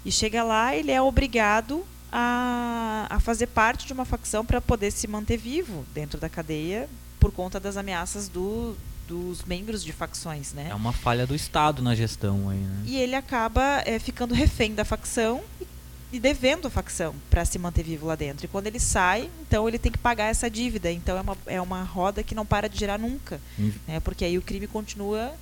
[0.04, 4.92] E chega lá, ele é obrigado a, a fazer parte de uma facção para poder
[4.92, 8.76] se manter vivo dentro da cadeia por conta das ameaças do,
[9.08, 10.68] dos membros de facções, né?
[10.72, 12.84] É uma falha do Estado na gestão aí, né?
[12.86, 15.42] E ele acaba é, ficando refém da facção
[16.12, 18.46] e, devendo a facção para se manter vivo lá dentro.
[18.46, 20.92] E quando ele sai, então ele tem que pagar essa dívida.
[20.92, 23.72] Então é uma, é uma roda que não para de girar nunca, Hum.
[23.88, 24.00] né?
[24.00, 25.34] Porque aí o crime continua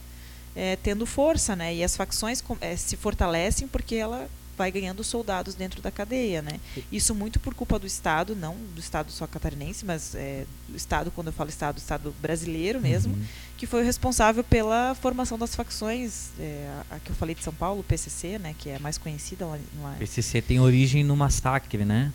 [0.56, 1.73] é, tendo força, né?
[1.75, 4.27] E as facções é, se fortalecem porque ela
[4.58, 6.60] vai ganhando soldados dentro da cadeia, né?
[6.91, 11.12] Isso muito por culpa do Estado, não do Estado só catarinense, mas é, do Estado,
[11.12, 13.24] quando eu falo Estado, do Estado brasileiro mesmo, Uhum.
[13.56, 17.43] que foi o responsável pela formação das facções, é, a, a que eu falei de
[17.43, 18.56] São Paulo, o PCC, né?
[18.58, 22.12] Que é a mais conhecida lá, lá PCC tem origem no massacre, né?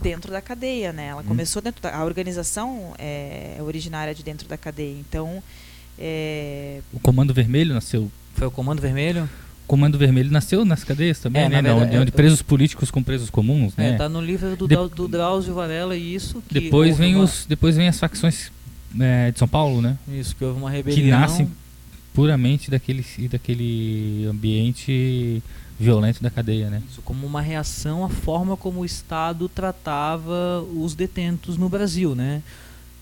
[0.00, 1.08] dentro da cadeia, né?
[1.08, 1.24] Ela Hum.
[1.26, 5.42] começou dentro da, a organização é, é originária de dentro da cadeia, então
[5.98, 8.10] é, O Comando Vermelho nasceu.
[8.34, 9.28] Foi o Comando Vermelho?
[9.70, 11.62] Comando Vermelho nasceu nas cadeias também, É, né?
[11.62, 13.96] verdade, onde, onde eu- presos políticos com presos comuns, É, né?
[13.96, 16.42] tá no livro do, De- do Drauzio Varela e isso.
[16.48, 18.50] Que Depois vem uma- os, depois vem as facções
[18.98, 19.96] é, de São Paulo, né?
[20.08, 21.20] Isso, que houve uma Que rebelião.
[21.20, 21.48] nascem
[22.12, 25.40] puramente daquele, daquele ambiente
[25.78, 26.82] violento da cadeia, né?
[26.90, 32.42] Isso como uma reação à forma como o Estado tratava os detentos no Brasil, né?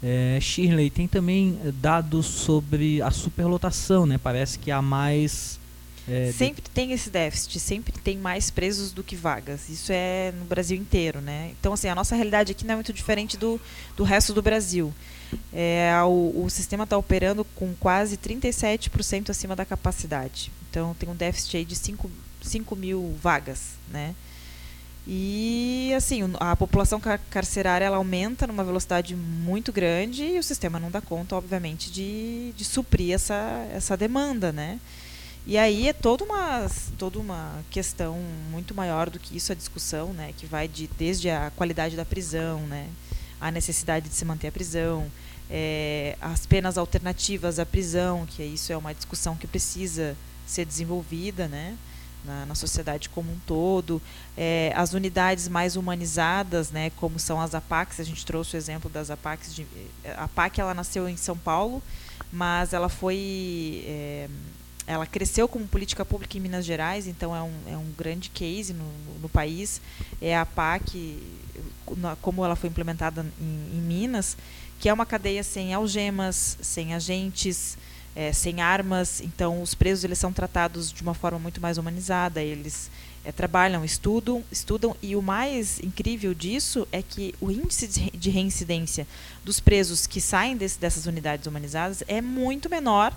[0.02, 4.18] É, Shirley, tem também dados sobre a superlotação, né?
[4.22, 5.57] Parece que há mais...
[6.08, 9.68] é, de- sempre tem esse déficit, sempre tem mais presos do que vagas.
[9.68, 11.50] Isso é no Brasil inteiro, né?
[11.60, 13.60] Então, assim, a nossa realidade aqui não é muito diferente do,
[13.96, 14.92] do resto do Brasil.
[15.52, 20.50] É, o, o sistema está operando com quase 37% acima da capacidade.
[20.70, 22.10] Então, tem um déficit aí de 5,
[22.42, 24.14] 5 mil vagas, né?
[25.06, 30.78] E, assim, a população car- carcerária ela aumenta numa velocidade muito grande e o sistema
[30.78, 34.78] não dá conta, obviamente, de, de suprir essa, essa demanda, né?
[35.48, 38.18] E aí é toda uma, toda uma questão
[38.50, 40.34] muito maior do que isso, a discussão, né?
[40.36, 42.86] Que vai de, desde a qualidade da prisão, né?
[43.40, 45.10] A necessidade de se manter a prisão,
[45.48, 50.14] é, as penas alternativas à prisão, que isso é uma discussão que precisa
[50.46, 51.78] ser desenvolvida, né?
[52.26, 54.02] Na, na sociedade como um todo,
[54.36, 58.90] é, as unidades mais humanizadas, né, como são as APACs, a gente trouxe o exemplo
[58.90, 59.54] das APACs.
[59.54, 59.64] De,
[60.04, 61.80] a APAC ela nasceu em São Paulo,
[62.32, 64.28] mas ela foi é,
[64.88, 68.72] ela cresceu como política pública em Minas Gerais, então é um, é um grande case
[68.72, 69.82] no, no país.
[70.20, 71.18] É a PAC,
[72.22, 74.34] como ela foi implementada em, em Minas,
[74.80, 77.76] que é uma cadeia sem algemas, sem agentes,
[78.16, 79.20] é, sem armas.
[79.20, 82.42] Então, os presos eles são tratados de uma forma muito mais humanizada.
[82.42, 82.90] Eles
[83.26, 84.96] é, trabalham, estudam, estudam.
[85.02, 89.06] E o mais incrível disso é que o índice de reincidência
[89.44, 93.12] dos presos que saem desse, dessas unidades humanizadas é muito menor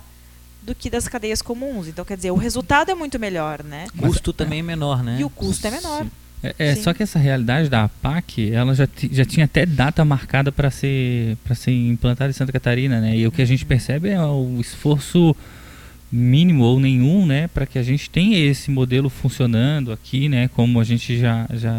[0.62, 1.88] do que das cadeias comuns.
[1.88, 3.88] Então, quer dizer, o resultado é muito melhor, né?
[3.98, 5.18] O custo também é menor, né?
[5.20, 6.06] E o custo é menor.
[6.44, 6.84] É, é, Sim.
[6.84, 11.38] só que essa realidade da APAC, ela já, já tinha até data marcada para ser
[11.44, 13.16] para ser implantada em Santa Catarina, né?
[13.16, 15.36] E o que a gente percebe é o esforço
[16.12, 20.78] mínimo ou nenhum, né, para que a gente tenha esse modelo funcionando aqui, né, como
[20.78, 21.74] a gente já já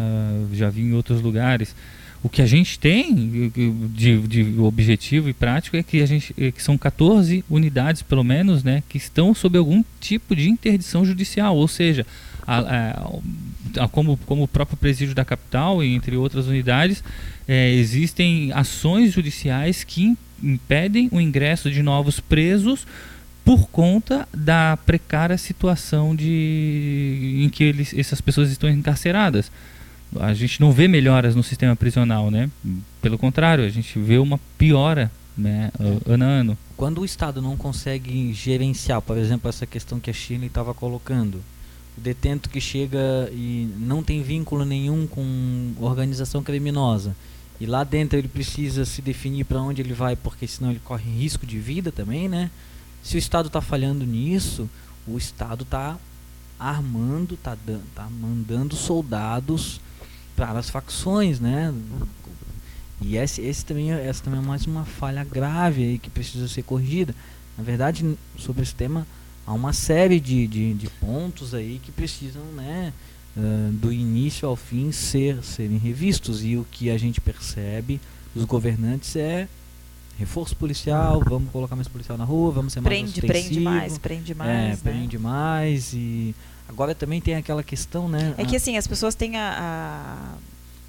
[0.51, 1.75] já viu em outros lugares.
[2.23, 3.51] O que a gente tem
[3.93, 8.23] de, de objetivo e prático é que a gente é que são 14 unidades, pelo
[8.23, 12.05] menos, né, que estão sob algum tipo de interdição judicial, ou seja,
[12.47, 17.03] a, a, a, como, como o próprio presídio da capital, entre outras unidades,
[17.45, 22.87] é, existem ações judiciais que impedem o ingresso de novos presos
[23.43, 29.51] por conta da precária situação de, em que eles, essas pessoas estão encarceradas
[30.19, 32.49] a gente não vê melhoras no sistema prisional, né?
[33.01, 35.71] Pelo contrário, a gente vê uma piora, né,
[36.05, 36.57] ano a ano.
[36.77, 41.35] Quando o Estado não consegue gerenciar, por exemplo, essa questão que a China estava colocando,
[41.97, 47.15] o detento que chega e não tem vínculo nenhum com organização criminosa,
[47.59, 51.09] e lá dentro ele precisa se definir para onde ele vai, porque senão ele corre
[51.09, 52.49] risco de vida também, né?
[53.01, 54.69] Se o Estado está falhando nisso,
[55.07, 55.97] o Estado está
[56.59, 57.57] armando, está
[57.93, 59.81] tá mandando soldados
[60.35, 61.73] para as facções, né?
[63.01, 66.47] E esse, esse também, é, essa também é mais uma falha grave aí que precisa
[66.47, 67.13] ser corrigida.
[67.57, 69.05] Na verdade, sobre esse tema,
[69.45, 72.93] há uma série de, de, de pontos aí que precisam, né,
[73.35, 76.43] uh, do início ao fim ser, serem revistos.
[76.43, 77.99] E o que a gente percebe
[78.33, 79.47] dos governantes é
[80.17, 84.35] reforço policial, vamos colocar mais policial na rua, vamos ser mais prende, prende mais, prende
[84.35, 84.79] mais, é, né?
[84.81, 86.35] prende mais e
[86.67, 88.33] Agora também tem aquela questão, né?
[88.37, 90.37] É que assim, as pessoas têm a,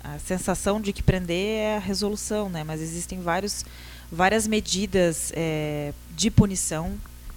[0.03, 2.65] a, a, sensação de que prender é a resolução, né?
[2.65, 3.65] Mas existem vários,
[4.11, 6.95] várias medidas é, de punição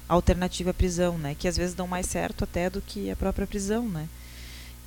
[0.08, 1.36] alternativa à prisão, né?
[1.38, 4.08] Que às vezes dão mais certo até do que a própria prisão, né?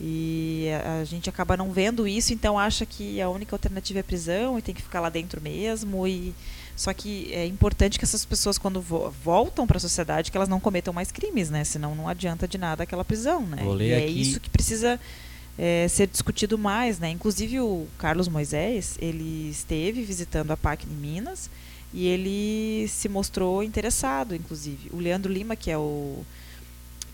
[0.01, 4.03] E a, a, gente acaba não vendo isso, então acha que a única alternativa é
[4.03, 6.35] prisão e tem que ficar lá dentro mesmo e
[6.77, 10.49] só que é importante que essas pessoas, quando vo voltam para a sociedade, que elas
[10.49, 11.65] não cometam mais crimes, né?
[11.65, 13.59] Senão não adianta de nada aquela prisão, né?
[13.79, 14.99] e é isso que precisa
[15.59, 17.11] é, ser discutido mais, né?
[17.11, 21.51] Inclusive o Carlos Moisés, ele esteve visitando a PAC em Minas
[21.93, 24.89] e ele se mostrou interessado, inclusive.
[24.93, 26.25] O Leandro Lima, que é o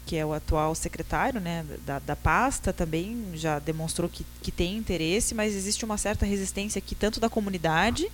[0.07, 4.77] que é o atual secretário né, da, da pasta, também já demonstrou que, que tem
[4.77, 8.09] interesse, mas existe uma certa resistência aqui, tanto da comunidade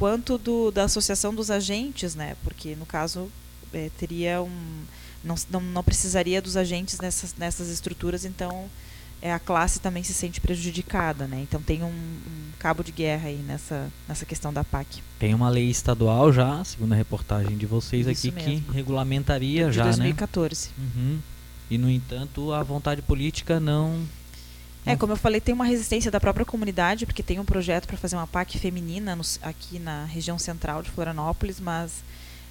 [0.00, 2.34] quanto do, da associação dos agentes, né?
[2.42, 3.30] Porque no caso
[3.70, 4.82] é, teria um
[5.22, 8.70] não, não, não, precisaria dos agentes nessas, nessas estruturas, então
[9.20, 11.40] é, a classe também se sente prejudicada, né?
[11.42, 15.02] Então tem um, um, cabo de guerra aí nessa, nessa questão da PAC.
[15.18, 18.64] Tem uma lei estadual já, segundo a reportagem de vocês Isso aqui, mesmo.
[18.64, 20.68] que regulamentaria de já, 2014.
[20.68, 20.74] né?
[20.76, 21.00] 2014.
[21.12, 21.18] Uhum.
[21.70, 24.08] E no entanto a vontade política não
[24.86, 27.96] é, como eu falei, tem uma resistência da própria comunidade, porque tem um projeto para
[27.96, 32.02] fazer uma PAC feminina no, aqui na região central de Florianópolis, mas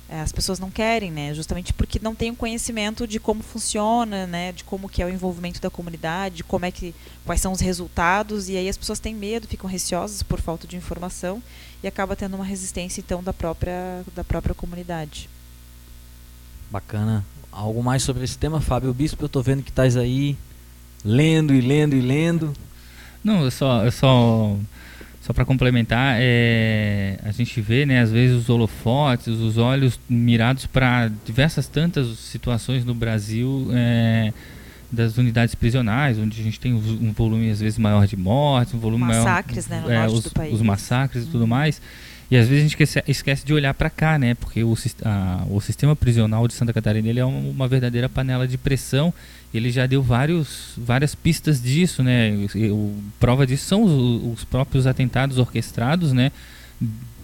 [0.08, 1.34] é, as pessoas não querem, né?
[1.34, 4.52] Justamente porque não tem o conhecimento de como funciona, né?
[4.52, 6.94] De como que é o envolvimento da comunidade, de como é que
[7.26, 10.76] quais são os resultados e aí as pessoas têm medo, ficam receosas por falta de
[10.76, 11.42] informação
[11.84, 15.30] e acaba tendo uma resistência então da própria da própria comunidade.
[16.72, 17.26] Bacana.
[17.52, 19.24] Algo mais sobre esse tema, Fábio Bispo?
[19.24, 20.38] Eu estou vendo que estás aí
[21.04, 22.54] lendo e lendo e lendo.
[23.24, 24.56] Não, eu só, eu só,
[25.22, 30.66] só para complementar, é, a gente vê, né, às vezes os holofotes, os olhos mirados
[30.66, 34.34] para diversas tantas situações no Brasil é,
[34.92, 38.80] das unidades prisionais, onde a gente tem um volume às vezes maior de mortes, um
[38.80, 40.54] volume massacres, maior, né, no é, norte os, do país.
[40.54, 41.82] os massacres e tudo mais.
[42.32, 44.36] E às vezes a gente esquece, esquece de olhar para cá, né?
[44.36, 48.48] Porque o, a, o sistema prisional de Santa Catarina ele é uma, uma verdadeira panela
[48.48, 49.14] de pressão
[49.54, 52.32] ele já deu vários, várias pistas disso, né?
[53.20, 56.32] Prova disso são os, os próprios atentados orquestrados, né?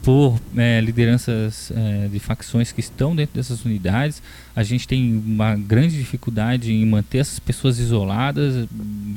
[0.02, 4.22] Por é, lideranças é, de facções que estão dentro dessas unidades.
[4.56, 8.68] A gente tem uma grande dificuldade em manter essas pessoas isoladas.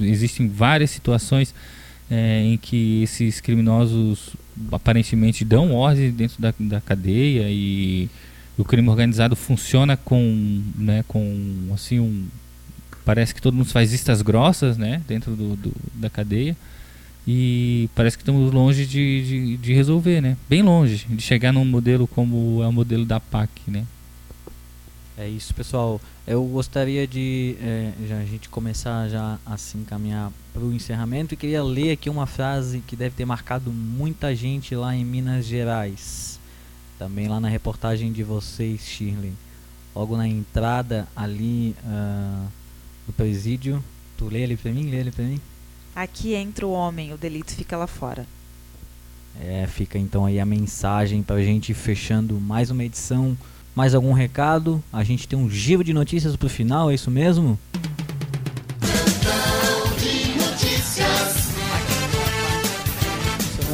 [0.01, 1.55] Existem várias situações
[2.11, 4.31] é, em que esses criminosos
[4.73, 8.09] aparentemente dão ordem dentro da, da cadeia e
[8.57, 12.27] o crime organizado funciona com, né, com assim um
[13.05, 16.55] parece que todo mundo faz vistas grossas, né, dentro do, do da cadeia.
[17.27, 20.35] E parece que estamos longe de, de, de, resolver, né?
[20.49, 23.85] Bem longe de chegar num modelo como é o modelo da PAC, né?
[25.21, 26.01] É isso, pessoal.
[26.25, 31.37] Eu gostaria de é, já, a gente começar já assim caminhar para o encerramento e
[31.37, 36.39] queria ler aqui uma frase que deve ter marcado muita gente lá em Minas Gerais.
[37.01, 39.33] Também lá na reportagem de vocês, Shirley.
[39.93, 42.47] Logo na entrada ali uh,
[43.05, 43.83] do presídio.
[44.17, 44.89] Tu lê ele pra mim?
[44.89, 45.41] Lê ele pra mim?
[45.97, 48.25] Aqui entra o homem, o delito fica lá fora.
[49.41, 53.37] É, fica então aí a mensagem pra gente ir fechando mais uma edição.
[53.79, 54.83] Mais algum recado?
[54.93, 57.57] A gente tem um giro de notícias pro final, é isso mesmo?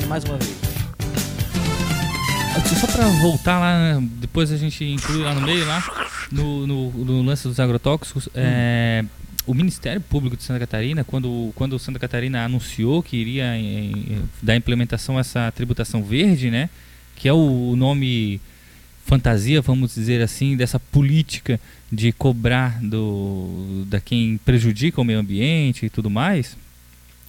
[0.06, 0.54] mais uma vez.
[2.78, 5.82] Só para voltar lá, depois a gente inclui lá no meio, lá,
[6.30, 9.02] no, no, no lance dos agrotóxicos, é,
[9.46, 14.54] o Ministério Público de Santa Catarina, quando, quando Santa Catarina anunciou que iria em, dar
[14.54, 16.68] implementação a essa tributação verde, né,
[17.16, 18.38] que é o nome
[19.04, 25.86] fantasia, vamos dizer assim, dessa política de cobrar do, da quem prejudica o meio ambiente
[25.86, 26.56] e tudo mais,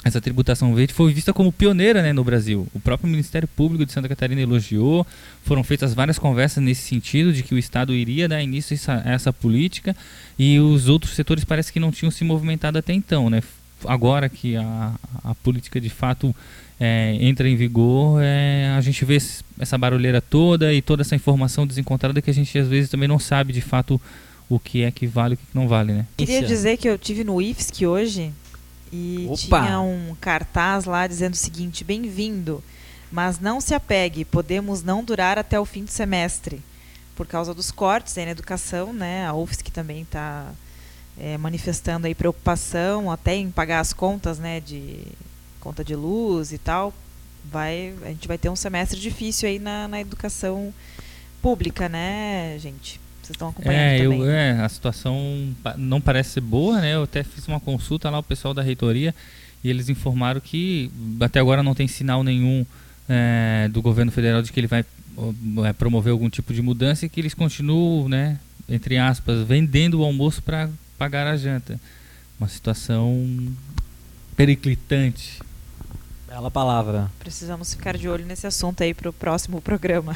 [0.04, 2.68] essa tributação verde foi vista como pioneira né, no Brasil.
[2.76, 5.06] O próprio Ministério Público de Santa Catarina elogiou,
[5.44, 9.04] foram feitas várias conversas nesse sentido de que o Estado iria dar início a essa,
[9.04, 9.96] a essa política
[10.38, 13.32] e os outros setores parece que não tinham se movimentado até então.
[13.32, 13.42] Né?
[13.86, 16.34] Agora que a, a política de fato
[16.80, 19.18] é, entra em vigor, é, a gente vê
[19.60, 23.20] essa barulheira toda e toda essa informação desencontrada que a gente às vezes também não
[23.20, 24.00] sabe de fato
[24.50, 25.94] o que é que vale e o que não vale.
[25.94, 26.06] Né?
[26.18, 28.32] Queria dizer que eu tive no IFSC hoje
[28.92, 29.66] e Opa.
[29.66, 32.64] tinha um cartaz lá dizendo o seguinte: bem-vindo,
[33.12, 36.62] mas não se apegue, podemos não durar até o fim do semestre.
[37.16, 39.26] Por causa dos cortes aí na educação, né?
[39.26, 40.52] A UFSC também está
[41.20, 44.60] é, manifestando aí preocupação até em pagar as contas, né?
[44.60, 45.00] De
[45.60, 46.94] conta de luz e tal.
[47.52, 50.74] Vai, a gente vai ter um semestre difícil aí na, na educação
[51.42, 53.00] pública, né, gente?
[53.22, 54.20] Vocês estão acompanhando É, também.
[54.20, 56.96] eu, é, a situação não parece ser boa, né?
[56.96, 59.14] Eu até fiz uma consulta lá, o pessoal da reitoria,
[59.64, 62.66] e eles informaram que até agora não tem sinal nenhum
[63.08, 64.84] é, do governo federal de que ele vai
[65.66, 70.04] é, promover algum tipo de mudança e que eles continuam, né, entre aspas, vendendo o
[70.04, 71.80] almoço para pagar a janta.
[72.40, 73.26] Uma situação
[74.36, 75.42] periclitante.
[76.28, 77.10] Bela palavra.
[77.20, 80.16] Precisamos ficar de olho nesse assunto aí para o próximo programa.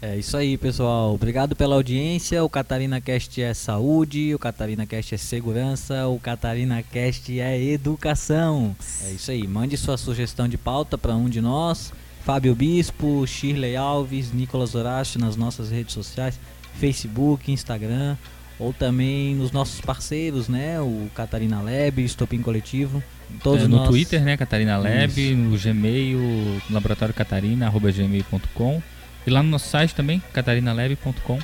[0.00, 1.14] É isso aí, pessoal.
[1.14, 2.44] Obrigado pela audiência.
[2.44, 8.76] O Catarina Cast é saúde, o Catarina Cast é segurança, o Catarina Cast é educação.
[9.02, 9.46] É isso aí.
[9.46, 11.90] Mande sua sugestão de pauta para um de nós.
[12.22, 16.38] Fábio Bispo, Shirley Alves, Nicolas Horácio nas nossas redes sociais,
[16.74, 18.16] Facebook, Instagram,
[18.58, 20.80] ou também nos nossos parceiros, né?
[20.80, 23.02] O Catarina Lab, Estopim Coletivo.
[23.42, 25.36] Todos É, no nós- Twitter, né, Catarina Lab, Isso.
[25.36, 28.82] no Gmail, laboratório catarina, arroba gmail.com.
[29.26, 31.38] E lá no nosso site também, catarinalab.com.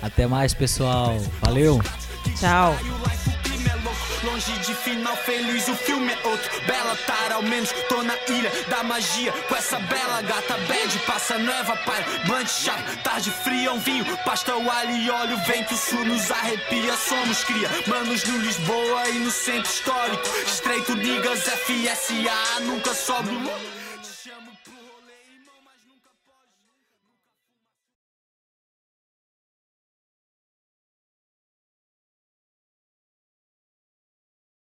[0.00, 1.18] Até mais, pessoal.
[1.42, 1.80] Valeu.
[2.38, 2.76] Tchau.
[4.38, 6.48] Longe de final feliz, o filme é outro.
[6.64, 9.32] Bela tara, ao menos tô na ilha da magia.
[9.32, 12.04] Com essa bela gata bad, passa neva, pai.
[12.24, 14.04] Blunt chato, tarde fria, um vinho.
[14.18, 16.96] Pasta o alho e óleo, vento sul nos arrepia.
[16.96, 20.28] Somos cria, manos no Lisboa e no centro histórico.
[20.46, 23.30] Estreito, niggas, FSA, nunca sobe.